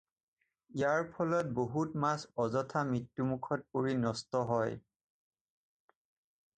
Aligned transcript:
ইয়াৰ 0.77 1.03
ফলত 1.17 1.53
বহুত 1.59 2.01
মাছ 2.05 2.33
অযথা 2.47 2.83
মৃত্যুমুখত 2.95 3.69
পৰি 3.77 3.93
নষ্ট 4.09 4.43
হয়। 4.53 4.75